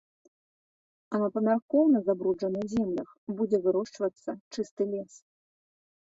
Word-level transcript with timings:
А 1.09 1.15
на 1.23 1.25
памяркоўна 1.33 1.99
забруджаных 2.07 2.63
землях 2.75 3.09
будзе 3.41 3.57
вырошчвацца 3.67 4.29
чысты 4.57 4.83
лес. 4.95 5.13